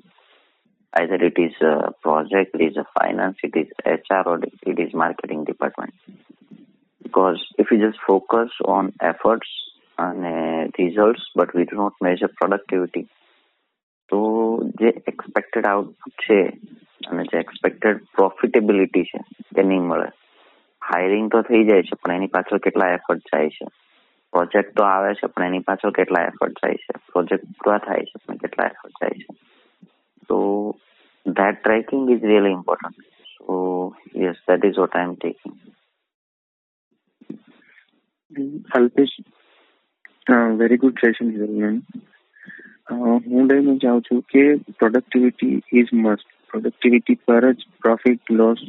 Either 0.94 1.16
it 1.16 1.34
is 1.36 1.52
a 1.60 1.92
project, 2.02 2.54
it 2.54 2.62
is 2.62 2.76
a 2.78 2.86
finance, 2.98 3.36
it 3.42 3.54
is 3.54 3.68
HR, 3.84 4.22
or 4.26 4.40
it 4.42 4.78
is 4.78 4.94
marketing 4.94 5.44
department. 5.44 5.92
Because 7.02 7.38
if 7.58 7.66
you 7.70 7.78
just 7.78 7.98
focus 8.06 8.50
on 8.64 8.92
efforts 9.00 9.48
અને 9.98 10.32
result 10.78 11.22
but 11.38 11.54
we 11.58 11.66
do 11.68 11.76
not 11.82 12.02
measure 12.06 12.32
productivity 12.38 13.04
તો 14.12 14.18
જે 14.80 14.90
expected 15.12 15.68
output 15.70 16.16
છે 16.24 16.38
અને 17.10 17.22
જે 17.30 17.38
expected 17.44 18.02
profitability 18.16 19.06
છે 19.10 19.20
તે 19.54 19.64
નહીં 19.70 19.86
મળે 19.90 20.08
હાયરિંગ 20.81 21.31
તો 21.31 21.41
થઈ 21.41 21.63
જાય 21.63 21.81
છે, 21.81 21.95
પણ 21.95 22.11
એની 22.11 22.27
પાછળ 22.27 22.57
કેટલા 22.57 22.89
એફર્ટ 22.89 23.19
જાય 23.19 23.49
છે? 23.49 23.65
પ્રોજેક્ટ 24.33 24.75
તો 24.77 24.83
આવે 24.83 25.13
છે, 25.13 25.27
પણ 25.27 25.43
એની 25.43 25.59
પાછળ 25.59 25.91
કેટલા 25.91 26.23
એફર્ટ 26.23 26.61
જાય 26.65 26.83
છે? 26.85 26.99
પ્રોજેક્ટ 27.11 27.47
પૂરા 27.63 27.77
થાય 27.77 28.03
છે, 28.03 28.23
પણ 28.25 28.37
કેટલા 28.37 28.65
એફર્ટ 28.65 29.01
જાય 29.01 29.17
છે? 29.19 29.39
તો 30.29 30.39
that 31.25 31.63
tracking 31.63 32.09
is 32.09 32.23
really 32.23 32.51
important 32.51 32.97
so 33.33 33.55
yes 34.15 34.39
that 34.47 34.65
is 34.65 34.77
what 34.77 34.95
I 34.95 35.09
am 35.09 35.15
taking 35.15 35.55
Alpesh 38.75 39.15
very 40.57 40.77
good 40.77 41.03
session 41.05 41.27
ma'am 41.57 41.77
હું 43.27 43.47
લઈને 43.47 43.75
જાઉં 43.77 44.01
છું 44.01 44.21
કે 44.33 44.43
પ્રોડક્ટિવિટી 44.79 45.55
ઇઝ 45.73 45.93
મસ્ટ 45.93 46.27
પ્રોડક્ટિવિટી 46.49 47.21
પર 47.25 47.45
જ 47.51 47.69
પ્રોફિટ 47.81 48.21
લોસ 48.31 48.63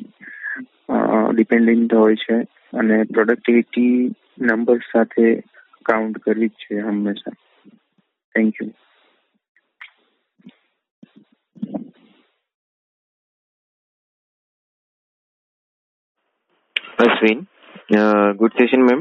ડિપેન્ડન્ટ 1.33 1.95
હોય 1.95 2.17
છે 2.17 2.37
અને 2.79 2.97
પ્રોડક્ટિવિટી 3.15 3.95
નંબર 4.41 4.79
સાથે 4.93 5.27
કાઉન્ટ 5.87 6.19
કરવી 6.19 6.49
જ 6.49 6.65
છે 6.65 6.81
હંમેશા. 6.81 7.35
Thank 8.35 8.63
you 8.63 8.71
Ashwin? 16.99 17.41
Good 18.37 18.53
session 18.53 18.83
ma'am 18.83 19.01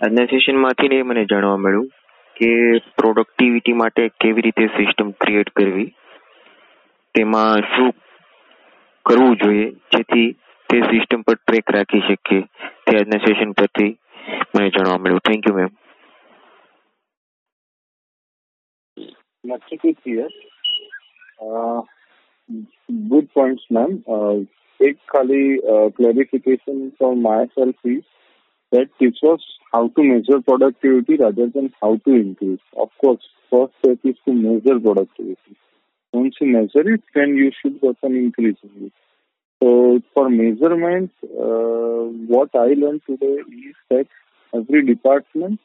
આજના 0.00 0.24
સેશનમાંથી 0.24 0.88
ને 0.88 1.02
મને 1.02 1.24
જાણવા 1.24 1.56
મળ્યું 1.56 1.88
કે 2.36 2.50
પ્રોડક્ટિવિટી 2.96 3.72
માટે 3.72 4.08
કેવી 4.20 4.42
રીતે 4.42 4.66
સિસ્ટમ 4.76 5.10
ક્રિએટ 5.20 5.50
કરવી? 5.50 5.88
તેમાં 7.14 7.66
શું 7.72 7.90
કરવું 9.04 9.36
જોઈએ 9.36 9.68
જેથી 9.94 10.28
તે 10.71 10.81
સિસ્ટમ 10.81 11.21
પર 11.21 11.35
ટ્રેક 11.35 11.71
રાખી 11.71 11.99
શકીએ 11.99 12.41
તે 12.85 12.97
આજના 12.97 13.23
સેશન 13.27 13.51
પરથી 13.51 13.91
મને 14.55 14.69
જાણવા 14.69 14.97
મળ્યું 14.97 15.25
thank 15.29 15.47
you 15.47 15.55
ma'am 15.55 15.75
Much 19.43 19.67
clear. 20.03 20.27
good 23.09 23.27
points, 23.33 23.63
ma'am. 23.71 23.91
Uh, 24.07 24.37
એક 24.79 24.97
ખાલી 25.07 25.43
clarification 25.97 26.81
for 26.97 27.11
myself 27.15 27.75
is 27.85 28.03
that 28.71 28.87
teach 28.99 29.21
us 29.23 29.43
how 29.73 29.87
to 29.87 30.03
measure 30.03 30.39
productivity 30.41 31.15
rather 31.17 31.47
than 31.47 31.73
how 31.81 31.91
to 31.97 32.11
increase. 32.15 32.65
Of 32.77 32.89
course, 32.97 33.23
first 33.51 33.73
step 33.79 33.99
is 34.03 34.17
to 34.25 34.33
measure 34.33 34.79
productivity. 34.79 35.55
Once 36.13 36.35
you 36.41 36.47
measure 36.47 36.85
it, 36.93 37.03
then 37.15 37.35
you 37.35 37.51
should 37.61 37.81
work 37.81 37.97
on 38.03 38.15
increasing 38.15 38.71
it. 38.81 38.93
So 39.61 40.01
for 40.13 40.29
measurement, 40.29 41.11
uh, 41.23 42.03
what 42.27 42.49
I 42.55 42.73
learned 42.73 43.01
today 43.07 43.37
is 43.67 43.75
that 43.89 44.07
every 44.53 44.85
department 44.85 45.59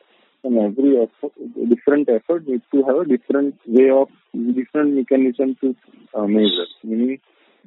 and 0.45 0.59
every 0.59 0.99
effort, 0.99 1.33
different 1.69 2.09
effort 2.09 2.49
needs 2.49 2.65
to 2.73 2.83
have 2.85 2.97
a 2.97 3.05
different 3.07 3.55
way 3.67 3.91
of, 3.91 4.09
different 4.55 4.95
mechanism 4.95 5.57
to 5.61 5.77
uh, 6.15 6.27
measure. 6.27 6.71
Meaning, 6.83 7.21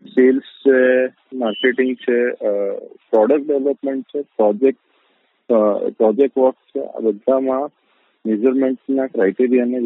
sales 0.05 0.47
છે 0.63 0.79
marketing 1.33 1.95
છે 1.97 2.17
product 3.09 3.45
development 3.45 4.11
છે 4.11 4.21
project 4.35 4.81
project 5.97 6.35
work 6.35 6.57
છે 6.71 6.81
આ 6.85 7.01
બધામાં 7.01 7.71
મેઝરમેન્ટના 8.25 9.07
ક્રાઇટેરિયાને 9.07 9.79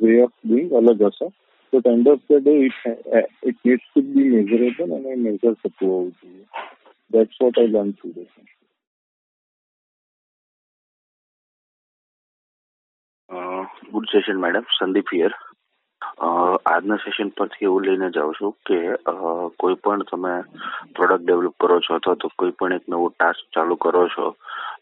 way 0.00 0.22
of 0.22 0.36
doing 0.44 0.72
અલગ 0.72 1.02
હશે 1.02 1.28
તો 1.73 1.81
end 1.89 2.07
of 2.07 2.25
the 2.29 2.41
day 2.41 2.55
it 2.61 2.81
it 3.43 3.59
needs 3.65 3.85
to 3.85 4.01
be 4.07 4.31
measurable 4.31 4.95
અને 4.97 5.15
મેઝર 5.17 5.55
થતું 5.55 5.87
હોવું 5.87 6.11
જોઈએ 6.17 6.45
that's 7.11 7.39
what 7.41 7.57
I 7.57 7.71
learn 7.71 7.93
today 7.93 8.25
good 13.93 14.11
session 14.11 14.39
madam 14.39 14.69
Sandeep 14.77 15.11
here 15.13 15.33
આજના 16.21 16.97
સેશન 17.03 17.29
પરથી 17.37 17.67
એવું 17.69 17.85
લઈને 17.85 18.09
જાઉં 18.15 18.35
છું 18.39 18.53
કે 18.65 18.79
કોઈ 19.57 19.77
પણ 19.83 20.05
તમે 20.09 20.33
પ્રોડક્ટ 20.95 21.23
ડેવલપ 21.23 21.55
કરો 21.59 21.79
છો 21.79 21.95
અથવા 21.95 22.19
તો 22.21 22.31
કોઈ 22.35 22.55
પણ 22.59 22.77
એક 22.77 22.85
નવો 22.87 23.07
ટાસ્ક 23.09 23.43
ચાલુ 23.53 23.75
કરો 23.77 24.03
છો, 24.15 24.27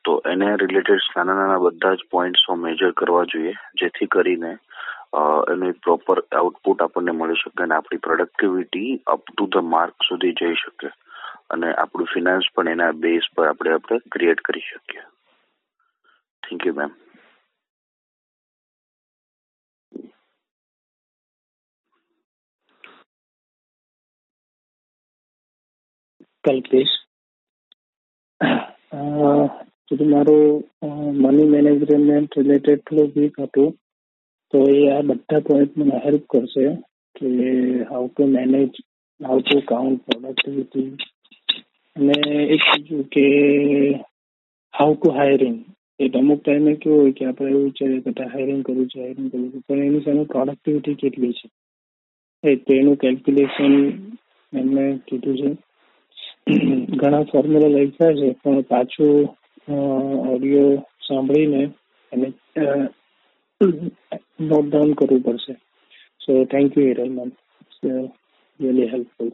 તો 0.05 0.11
એને 0.25 0.49
રિલેટેડ 0.57 1.07
નાના 1.15 1.37
નાના 1.39 1.63
બધા 1.65 1.95
જ 1.95 2.09
પોઈન્ટ્સો 2.11 2.57
મેજર 2.57 2.91
કરવા 2.93 3.25
જોઈએ, 3.25 3.53
જેથી 3.79 4.07
કરીને 4.07 4.51
એનું 5.13 5.77
પ્રોપર 5.83 6.23
આઉટપુટ 6.31 6.81
આપણને 6.81 7.11
મળી 7.11 7.41
શકે 7.43 7.63
અને 7.63 7.75
આપણી 7.75 8.03
productivity 8.07 8.91
up 9.07 9.21
to 9.27 9.47
the 9.47 9.69
mark 9.73 10.09
સુધી 10.09 10.33
જઈ 10.33 10.55
શકે. 10.55 10.89
અને 11.49 11.69
આપણું 11.73 12.11
ફિનાન્સ 12.13 12.51
પણ 12.55 12.73
એના 12.75 12.91
બેઝ 13.03 13.29
પર 13.35 13.47
આપણે 13.47 13.73
આપણે 13.73 14.01
ક્રિએટ 14.11 14.41
કરી 14.41 14.67
શકીએ. 14.67 15.03
Thank 16.43 16.65
you 16.65 16.73
ma'am 16.73 16.91
Kalpesh. 26.43 26.95
મારું 30.13 30.63
મની 31.21 31.51
મેનેજમેન્ટ 31.53 32.37
રિલેટેડ 32.37 32.81
થોડું 32.87 33.13
વીક 33.15 33.35
હતું. 33.39 33.71
તો 34.53 34.59
એ 34.69 34.79
આ 34.91 35.01
બધા 35.01 35.39
પોઈન્ટ 35.39 35.77
મને 35.77 36.01
હેલ્પ 36.05 36.23
કરશે 36.27 36.65
કે 37.15 37.29
how 37.89 38.05
to 38.07 38.27
manage 38.27 38.71
how 39.21 39.39
to 39.41 39.59
count 39.65 40.05
productivity 40.05 40.89
અને 41.95 42.15
એક 42.55 42.61
બીજું 42.71 43.03
કે 43.09 43.25
હાઉ 44.73 44.95
ટુ 44.95 45.09
હાયરિંગ 45.09 45.59
એ 45.99 46.09
અમુક 46.19 46.39
ટાઈમે 46.41 46.75
કેવું 46.75 46.99
હોય 46.99 47.13
કે 47.13 47.25
આપણે 47.25 47.49
એવું 47.49 47.65
વિચારીએ 47.65 48.01
કે 48.01 48.29
હાયરિંગ 48.33 48.61
કરવું 48.63 48.87
છે 48.87 48.99
હાયરિંગ 48.99 49.31
કરવું 49.31 49.51
છે, 49.51 49.59
પણ 49.67 49.83
એની 49.85 50.05
સામે 50.05 50.23
પ્રોડક્ટિવિટી 50.23 50.95
કેટલી 50.95 51.33
છે? 51.33 51.47
એ 52.43 52.55
તેનું 52.55 52.97
કેલ્ક્યુલેશન 52.97 53.73
એમને 54.53 54.85
કીધું 55.07 55.37
છે. 55.37 55.49
ઘણા 56.97 57.23
ફોર્મ્યુલા 57.23 57.83
લખ્યા 57.83 58.17
છે, 58.19 58.29
પણ 58.43 58.61
પાછું 58.61 59.29
ઓડિયો 60.27 60.71
સાંભળીને 61.07 61.61
એને 62.11 62.27
નોટ 64.43 64.67
ડાઉન 64.67 64.93
કરવું 64.93 65.23
પડશે. 65.23 65.53
So 66.21 66.31
thank 66.45 66.77
you 66.77 66.85
Hiral 66.87 67.11
ma'am 67.17 67.31
really 68.59 68.91
helpful 68.93 69.31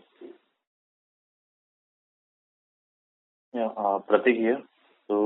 Pratik 4.07 4.37
તો 5.09 5.17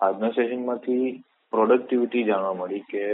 આજના 0.00 0.30
સેશનમાંથી 0.30 1.06
પ્રોડક્ટિવિટી 1.52 2.24
જાણવા 2.24 2.58
મળી 2.60 2.84
કે 2.90 3.04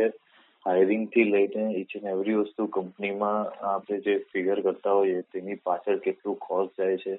હાયરિંગથી 0.67 1.25
લઈને 1.25 1.65
ઈચ 1.71 1.93
એન્ડ 1.97 2.11
એવરી 2.13 2.39
વસ્તુ 2.41 2.67
કંપનીમાં 2.77 3.41
આપણે 3.71 3.97
જે 4.07 4.15
ફિગર 4.31 4.59
કરતા 4.61 4.97
હોઈએ, 4.99 5.21
તેની 5.33 5.63
પાછળ 5.67 6.03
કેટલું 6.07 6.37
કોસ્ટ 6.39 6.81
જાય 6.81 6.97
છે, 6.97 7.15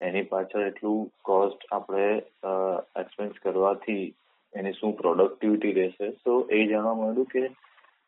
એની 0.00 0.30
પાછળ 0.32 0.66
એટલું 0.66 1.00
કોસ્ટ 1.22 1.60
આપણે 1.72 2.06
એક્સપેન્સ 3.02 3.36
કરવાથી 3.42 4.04
એની 4.54 4.78
શું 4.80 4.92
પ્રોડક્ટિવિટી 4.96 5.72
રહેશે. 5.72 6.10
તો 6.24 6.32
એ 6.50 6.60
જાણવા 6.66 6.98
મળ્યું 7.00 7.30
કે 7.34 7.42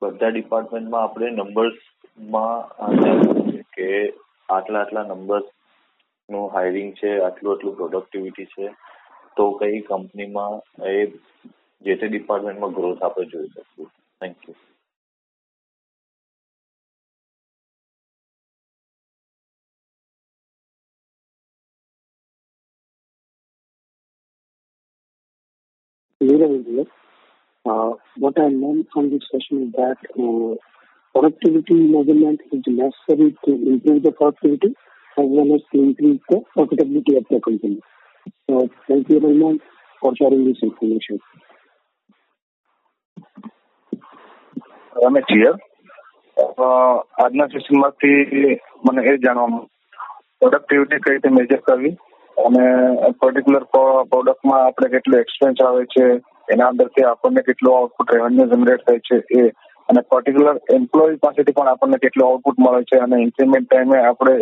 બધા 0.03 0.31
ડિપાર્ટમેન્ટમાં 0.31 1.05
આપણે 1.05 1.29
નંબર્સમાં 1.31 2.61
કે 3.77 3.89
આટલા 4.49 4.83
આટલા 4.83 5.05
નંબર્સનું 5.05 6.53
હાયરિંગ 6.55 6.93
છે, 7.01 7.11
આટલું 7.21 7.53
આટલું 7.53 7.77
પ્રોડક્ટિવિટી 7.77 8.49
છે, 8.53 8.71
તો 9.37 9.49
કઈ 9.59 9.83
કંપનીમાં 9.89 10.55
એ 10.91 10.95
જે 11.83 11.99
તે 12.01 12.09
ડિપાર્ટમેન્ટમાં 12.09 12.79
ગ્રોથ 12.79 13.03
આપણે 13.03 13.31
જોઈ 13.33 13.51
શકીએ 13.51 13.91
thank 14.21 14.49
you 14.49 14.57
here. 26.21 27.06
Uh, 27.66 27.92
what 28.18 28.38
I 28.40 28.48
learned 28.54 28.88
from 28.92 29.12
this 29.12 29.22
session 29.32 29.68
is 29.68 29.72
that 29.74 29.98
uh, 30.18 30.56
productivity 31.16 31.76
measurement 31.76 32.42
is 32.52 32.64
necessary 32.68 33.36
to 33.46 33.52
improve 33.52 34.04
the 34.04 34.12
productivity 34.12 34.76
as 35.18 35.26
well 35.28 35.56
as 35.56 35.62
to 35.72 35.80
increase 35.80 36.22
the 36.30 36.42
profitability 36.58 37.18
of 37.18 37.26
the 37.30 37.40
company. 37.40 37.80
So 38.50 38.70
thank 38.88 39.10
you 39.10 39.20
very 39.20 39.38
much 39.38 39.62
for 40.02 40.14
sharing 40.18 40.46
this 40.46 40.64
information. 40.64 41.20
Ramesh 45.04 45.30
here 45.34 45.54
આજના 47.20 47.46
સેશનમાંથી 47.54 48.16
મને 48.88 49.02
એ 49.12 49.14
જાણવા 49.26 49.62
productivity 50.42 51.00
કઈ 51.06 51.14
રીતે 51.14 51.30
major 51.38 51.62
કરવી 51.68 51.94
અને 52.38 52.66
particular 53.22 53.66
પ્રોડક્ટમાં 54.12 54.62
આપણે 54.62 54.90
કેટલું 54.94 55.24
expense 55.24 55.64
આવે 55.68 55.86
છે 55.94 56.06
એના 56.49 56.69
અંદરથી 56.69 57.05
આપણને 57.05 57.43
કેટલું 57.43 57.77
આઉટપુટ 57.77 58.15
રેવન્યુ 58.15 58.47
જનરેટ 58.47 58.85
થાય 58.87 59.07
છે 59.09 59.23
એ 59.41 59.47
અને 59.89 60.01
પર્ટિક્યુલર 60.11 60.61
એમ્પ્લોય 60.75 61.17
પાસેથી 61.17 61.53
પણ 61.53 61.69
આપણને 61.69 61.99
કેટલું 61.99 62.29
આઉટપુટ 62.29 62.59
મળે 62.59 62.85
છે 62.85 63.01
અને 63.01 63.23
ઇન્ક્રીમેન્ટ 63.23 63.69
ટાઈમે 63.69 63.99
આપણે 64.03 64.37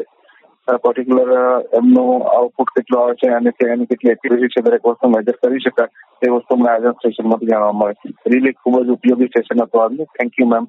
પર્ટિક્યુલર 0.79 1.33
એમનું 1.73 2.23
આઉટપુટ 2.35 2.75
કેટલું 2.75 3.01
આવે 3.01 3.15
છે 3.15 3.31
અને 3.31 3.53
એની 3.69 3.87
કેટલી 3.87 4.13
એક્યુરેસી 4.13 4.49
છે 4.49 4.63
દરેક 4.63 4.87
વસ્તુ 4.87 5.09
મેજર 5.09 5.37
કરી 5.43 5.61
શકાય. 5.61 5.89
એ 6.23 6.31
વસ્તુ 6.31 6.57
મને 6.57 6.71
આજના 6.71 6.95
સેશનમાંથી 7.03 7.47
જાણવા 7.47 7.73
મળે. 7.73 8.15
રીલી 8.27 8.53
ખૂબ 8.53 8.81
જ 8.83 8.91
ઉપયોગી 8.91 9.29
સેશન 9.29 9.63
હતું 9.63 9.83
આજનું. 9.83 10.11
Thank 10.19 10.41
you 10.41 10.49
ma'am 10.49 10.67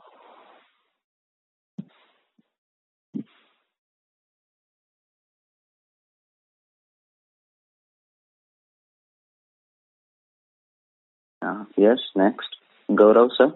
Uh, 11.56 11.64
yes, 11.78 12.00
next. 12.16 12.52
Gaurav, 12.90 13.30
sir. 13.32 13.52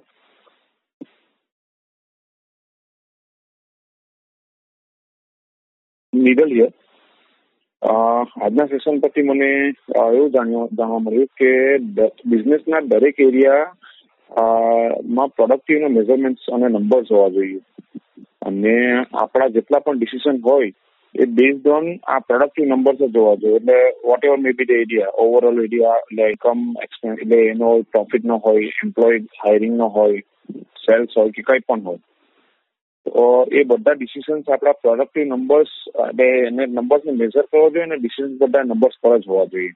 Mitul 6.13 6.51
here 6.51 6.71
આજના 7.81 8.65
સેશન 8.65 8.97
પરથી 8.99 9.23
મને 9.23 9.49
એવું 9.97 10.31
જાણવા 10.31 10.99
મળ્યું 10.99 11.29
કે 11.37 11.51
બિઝનેસના 12.25 12.81
દરેક 12.87 13.19
એરિયા 13.19 14.41
માં 15.09 15.35
પ્રોડક્ટિવના 15.35 15.95
મેઝરમેન્ટ્સ 15.97 16.49
અને 16.49 16.67
નંબર્સ 16.69 17.11
હોવા 17.11 17.29
જોઈએ 17.29 17.61
અને 18.41 18.75
આપણા 19.15 19.53
જેટલા 19.57 19.79
પણ 19.79 20.01
ડિસિઝન 20.01 20.41
હોય 20.43 20.71
એ 21.15 21.25
બેઝડ 21.27 21.67
ઓન 21.69 21.87
આ 22.07 22.19
પ્રોડક્ટિવ 22.21 22.67
નંબર્સ 22.67 22.99
જ 22.99 23.15
હોવા 23.15 23.37
જોઈએ 23.37 23.57
એટલે 23.57 23.77
whatever 24.25 24.37
maybe 24.53 24.67
the 24.67 24.75
area 24.77 25.15
overall 25.17 25.63
area 25.63 25.97
એટલે 26.01 26.27
ઇન્કમ 26.27 26.61
એક્સપેન્સ 26.81 27.15
એટલે 27.15 27.39
એનો 27.45 27.71
પ્રોફિટ 27.91 28.23
નો 28.23 28.37
હોય 28.39 28.69
એમ્પ્લોય 28.83 29.23
હાયરિંગ 29.39 29.75
નો 29.75 29.89
હોય 29.89 30.21
સેલ્સ 30.85 31.17
હોય 31.17 31.31
કે 31.31 31.43
કંઈ 31.43 31.65
પણ 31.67 31.85
હોય 31.85 31.99
તો 33.05 33.25
એ 33.51 33.65
બધા 33.65 33.95
ડિસિઝન્સ 33.95 34.49
આપણા 34.49 34.79
પ્રોડક્ટિવ 34.81 35.27
નંબર્સ 35.27 35.75
એટલે 36.05 36.27
એને 36.47 36.67
નંબર્સને 36.67 37.11
મેઝર 37.13 37.45
કરવા 37.45 37.69
જોઈએ 37.69 37.83
અને 37.83 37.97
ડિસિઝન 37.97 38.35
બધા 38.37 38.63
નંબર્સ 38.63 39.01
પર 39.01 39.17
જ 39.17 39.25
હોવા 39.27 39.47
જોઈએ 39.47 39.73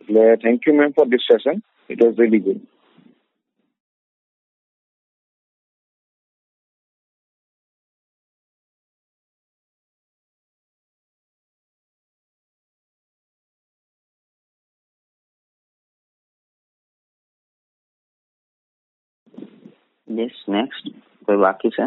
એટલે 0.00 0.36
thank 0.38 0.66
you 0.66 0.74
ma'am 0.74 0.92
for 0.92 1.08
this 1.08 1.26
session 1.26 1.64
it 1.90 2.04
was 2.04 2.18
really 2.18 2.42
good 2.42 2.62
Yes, 20.10 20.34
next. 20.48 20.84
કોઈ 21.26 21.36
બાકી 21.36 21.70
છે 21.70 21.84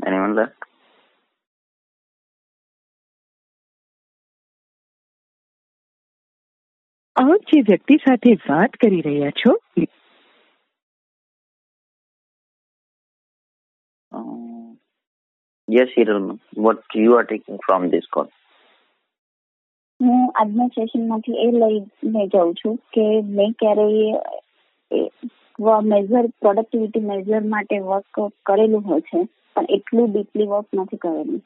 anyone 0.00 0.34
left 0.38 0.60
આપ 7.16 7.42
જે 7.50 7.60
વ્યક્તિ 7.68 7.96
સાથે 8.04 8.32
વાત 8.48 8.72
કરી 8.80 9.02
રહ્યા 9.02 9.30
છો 9.40 9.52
Uh, 14.12 14.74
yes, 15.68 15.88
Hiral, 15.94 16.38
what 16.56 16.78
you 16.94 17.16
are 17.16 17.24
taking 17.24 17.58
from 17.66 17.90
this 17.90 18.06
call? 18.08 18.28
હું 20.00 20.18
આજના 20.34 20.66
સેશનમાંથી 20.68 21.38
એ 21.38 21.46
લઈને 21.52 22.24
જાઉં 22.34 22.52
છું 22.54 22.76
કે 22.94 23.06
મેં 23.30 23.54
ક્યારેય 23.60 24.20
મેજર 25.58 26.26
પ્રોડક્ટિવિટી 26.26 27.00
મેજર 27.00 27.40
માટે 27.40 27.78
વર્ક 27.78 28.32
કરેલું 28.46 28.84
હોય 28.86 29.00
છે, 29.00 29.20
પણ 29.56 29.64
એટલું 29.68 30.12
ડીપલી 30.12 30.46
વર્ક 30.46 30.66
નથી 30.74 30.96
કરેલું. 30.96 31.42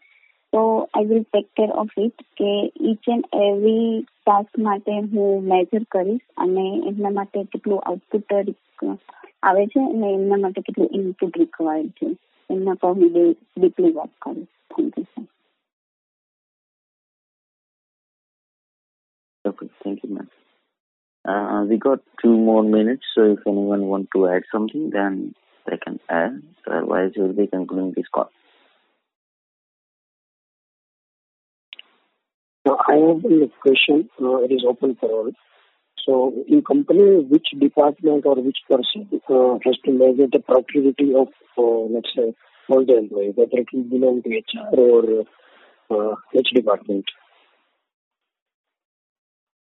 તો 0.52 0.88
I 0.94 1.04
will 1.04 1.22
take 1.22 1.46
care 1.56 1.70
of 1.72 1.94
it 1.98 2.22
કે 2.36 2.50
ઈચ 2.80 3.08
એન્ડ 3.08 3.26
એવરી 3.34 4.00
ટાસ્ક 4.26 4.58
માટે 4.58 4.92
હું 4.92 5.44
મેજર 5.44 5.82
કરીશ 5.90 6.26
અને 6.36 6.82
એમના 6.86 7.10
માટે 7.10 7.44
કેટલું 7.44 7.80
આઉટપુટ 7.80 8.32
આવે 9.42 9.66
છે 9.66 9.80
અને 9.80 10.12
એમના 10.12 10.36
માટે 10.36 10.60
કેટલું 10.60 10.88
ઇનપુટ 10.92 11.38
રિક્વાયર્ડ 11.38 11.88
છે. 11.88 12.08
એમના 12.50 12.74
પર 12.74 12.88
હું 12.88 13.34
ડીપલી 13.56 13.92
વર્ક 13.92 14.10
કરીશ. 14.22 14.52
Thank 14.70 14.98
you 14.98 15.21
Uh, 21.24 21.64
we 21.68 21.76
got 21.78 22.00
two 22.20 22.36
more 22.36 22.64
minutes, 22.64 23.04
so 23.14 23.32
if 23.32 23.38
anyone 23.46 23.86
want 23.86 24.08
to 24.14 24.28
add 24.28 24.42
something, 24.50 24.90
then 24.90 25.34
they 25.66 25.76
can 25.76 26.00
add. 26.08 26.42
Otherwise, 26.66 27.12
we'll 27.16 27.32
be 27.32 27.46
concluding 27.46 27.92
this 27.96 28.06
call. 28.12 28.30
Now, 32.66 32.78
I 32.88 32.94
have 32.94 33.24
a 33.24 33.48
question. 33.60 34.08
Uh, 34.20 34.38
it 34.38 34.52
is 34.52 34.64
open 34.68 34.96
for 35.00 35.10
all. 35.10 35.32
So, 36.04 36.44
in 36.48 36.62
company, 36.62 37.24
which 37.28 37.46
department 37.58 38.26
or 38.26 38.36
which 38.36 38.58
person 38.68 39.08
uh, 39.28 39.58
has 39.64 39.76
to 39.84 39.92
measure 39.92 40.26
the 40.30 40.40
productivity 40.40 41.14
of, 41.14 41.28
uh, 41.56 41.94
let's 41.94 42.10
say, 42.16 42.34
all 42.68 42.84
the 42.84 42.98
employees, 42.98 43.34
whether 43.36 43.58
it 43.58 43.68
will 43.72 43.84
belong 43.84 44.22
to 44.22 44.30
HR 44.30 44.76
or 44.76 45.24
uh, 45.90 46.14
which 46.32 46.48
department? 46.52 47.04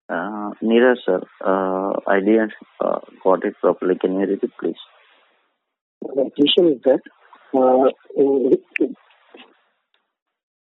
Uh, 0.09 0.51
Neeraj, 0.63 0.97
sir, 1.05 1.21
uh, 1.45 1.93
I 2.07 2.21
didn't 2.21 2.53
uh, 2.81 3.01
got 3.23 3.45
it 3.45 3.55
properly. 3.61 3.97
Can 3.99 4.21
you 4.21 4.27
repeat, 4.27 4.51
please? 4.61 4.77
The 6.03 6.31
question 6.37 6.73
is 6.75 6.81
that 6.85 7.01
uh, 7.55 7.89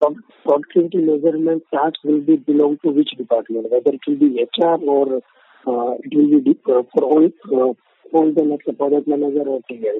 uh, 0.01 0.09
productivity 0.43 0.97
measurement 0.99 1.63
task 1.73 1.95
will 2.03 2.21
be 2.21 2.37
belong 2.37 2.77
to 2.85 2.91
which 2.91 3.09
department, 3.17 3.69
whether 3.69 3.91
it 3.91 4.01
will 4.07 4.17
be 4.17 4.47
HR 4.57 4.77
or 4.87 5.17
uh, 5.67 5.95
it 6.03 6.13
will 6.15 6.41
be 6.41 6.57
uh, 6.67 6.83
for 6.93 7.03
all 7.03 7.25
uh, 7.25 7.73
all 8.13 8.33
the 8.33 8.43
like 8.43 8.77
product 8.77 9.07
manager 9.07 9.41
or 9.41 9.59
TL. 9.69 9.99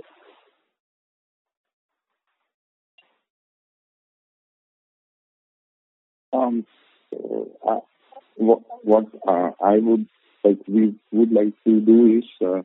Um, 6.33 6.65
so, 7.11 7.49
uh, 7.67 7.79
what, 8.35 8.59
uh, 9.27 9.51
I 9.63 9.77
would 9.79 10.07
like 10.43 10.59
we 10.67 10.95
would 11.11 11.31
like 11.31 11.53
to 11.65 11.79
do 11.81 12.19
is 12.19 12.25
uh, 12.45 12.61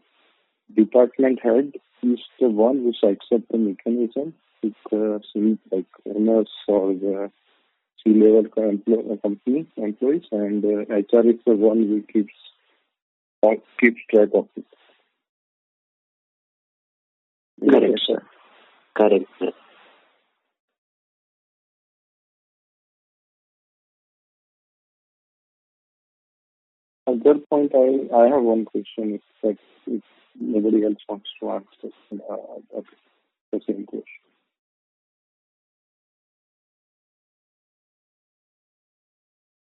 department 0.77 1.41
head 1.43 1.73
is 2.03 2.21
the 2.41 2.49
one 2.49 2.77
who 2.79 2.93
up 3.35 3.43
the 3.51 3.59
mechanism 3.59 4.35
uh, 4.93 5.19
like 5.73 5.87
owners 6.07 6.51
or 6.69 6.93
the 6.95 7.31
C 8.05 8.11
level 8.15 8.47
employ- 8.71 9.17
company 9.19 9.67
employees, 9.77 10.25
and 10.33 10.65
uh, 10.65 10.95
HR 10.95 11.27
is 11.29 11.41
the 11.47 11.57
one 11.57 11.79
who 11.79 12.03
keeps 12.13 12.35
uh, 13.43 13.55
keeps 13.81 14.01
track 14.11 14.29
of 14.35 14.49
it. 14.57 14.65
Correct, 17.61 18.01
sir. 18.07 18.23
Correct, 18.95 19.27
sir. 19.39 19.53
At 27.09 27.25
that 27.25 27.49
point, 27.49 27.73
I, 27.75 28.15
I 28.15 28.29
have 28.29 28.43
one 28.43 28.67
question. 28.67 29.15
If, 29.15 29.23
that, 29.43 29.57
if 29.87 30.03
nobody 30.39 30.85
else 30.85 30.99
wants 31.09 31.29
to 31.41 31.51
answer 31.51 31.95
uh, 32.13 32.37
that, 32.75 32.85
the 33.51 33.61
same 33.67 33.87
question. 33.87 34.05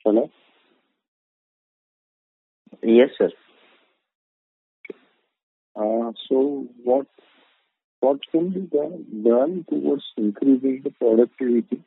Hello? 0.06 0.29
Yes, 2.82 3.10
sir. 3.17 3.29
Uh, 5.75 6.12
so 6.29 6.67
what 6.84 7.08
what 7.99 8.19
can 8.32 8.49
be 8.49 8.60
done, 8.62 9.65
towards 9.69 10.03
increasing 10.17 10.82
the 10.84 10.91
productivity? 10.91 11.82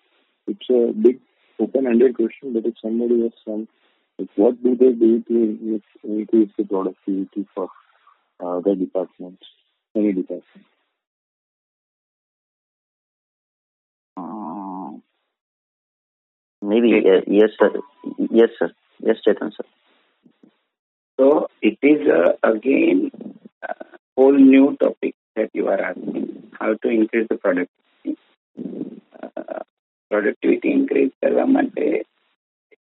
It's 0.46 0.70
a 0.70 0.92
big 0.92 1.20
open-ended 1.60 2.16
question, 2.16 2.54
but 2.54 2.64
if 2.64 2.74
somebody 2.82 3.22
has 3.22 3.32
some, 3.44 3.60
like 3.60 3.68
what 4.35 4.61
do 4.63 4.75
they 4.75 4.91
do 4.91 5.23
to 5.27 5.81
increase 6.03 6.51
the 6.57 6.63
productivity 6.65 7.47
for 7.55 7.69
uh, 8.39 8.59
the 8.61 8.75
departments, 8.75 9.45
any 9.95 10.13
department? 10.13 10.65
Uh, 14.17 14.91
maybe 16.61 16.93
uh, 16.93 17.21
yes, 17.27 17.49
sir. 17.59 17.71
Yes, 18.29 18.49
sir. 18.59 18.71
Yes, 18.99 19.17
Chetan, 19.25 19.51
sir. 19.55 19.65
So 21.19 21.47
it 21.61 21.77
is 21.81 22.07
uh, 22.07 22.33
again 22.43 23.11
a 23.63 23.73
whole 24.17 24.33
new 24.33 24.77
topic 24.79 25.15
that 25.35 25.49
you 25.53 25.67
are 25.67 25.81
asking. 25.81 26.51
How 26.59 26.73
to 26.75 26.89
increase 26.89 27.27
the 27.29 27.37
productivity. 27.37 28.17
Uh, 29.21 29.59
productivity 30.09 30.71
increase 30.71 31.11
કરવા 31.21 31.45
માટે 31.45 31.85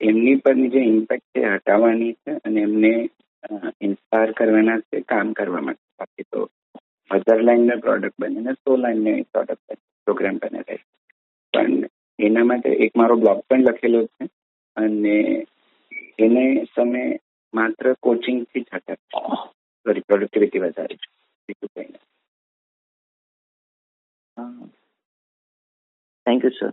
એમની 0.02 0.36
પરની 0.44 0.68
જે 0.68 0.80
impact 0.92 1.26
છે 1.36 1.42
હટાવવાની 1.44 2.12
છે 2.12 2.32
અને 2.44 2.60
એમને 2.60 2.92
ઇન્સ્પાયર 3.80 4.32
કરવાના 4.32 4.78
છે 4.78 5.00
કામ 5.00 5.32
કરવા 5.32 5.60
માટે. 5.60 5.84
બાકી 5.98 6.22
તો 6.32 6.40
હજાર 7.14 7.40
લાઈનના 7.42 7.76
પ્રોડક્ટ 7.76 8.20
બને 8.20 8.40
ને 8.40 8.52
સો 8.52 8.76
લાઈનની 8.76 9.22
પ્રોડક્ટ 9.22 9.62
બને 9.68 9.82
પ્રોગ્રામ 10.04 10.36
બને 10.36 10.60
રહે. 10.68 10.78
પણ 11.52 11.88
એના 12.18 12.44
માટે 12.44 12.70
એક 12.84 12.96
મારો 12.96 13.16
બ્લોગ 13.16 13.38
પણ 13.48 13.62
લખેલો 13.62 14.00
છે 14.06 14.24
અને 14.76 15.16
એને 16.18 16.44
તમે 16.76 17.02
માત્ર 17.54 17.92
કોચિંગથી 18.02 18.60
જ 18.60 18.64
હટાવી. 18.74 19.50
સોરી 19.84 20.00
પ્રોડક્ટિવિટી 20.00 20.58
વધારી 20.58 20.98
બીજું 21.48 21.70
કંઈ 21.74 21.84
નહીં. 21.84 22.02
Thank 26.26 26.44
you 26.44 26.52
sir. 26.58 26.72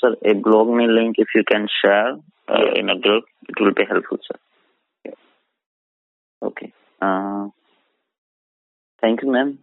Sir, 0.00 0.16
a 0.24 0.34
blog 0.34 0.68
me 0.68 0.86
link 0.86 1.16
if 1.18 1.28
you 1.34 1.44
can 1.50 1.66
share 1.82 2.16
uh, 2.48 2.72
in 2.74 2.90
a 2.90 2.98
group, 2.98 3.24
it 3.48 3.60
will 3.60 3.72
be 3.74 3.84
helpful, 3.88 4.18
sir. 4.26 5.12
Okay. 6.42 6.72
Uh, 7.00 7.48
thank 9.00 9.22
you, 9.22 9.30
ma'am. 9.30 9.58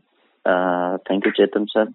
Uh, 0.45 0.97
thank 1.07 1.25
you, 1.25 1.31
Chetan, 1.37 1.67
sir. 1.71 1.85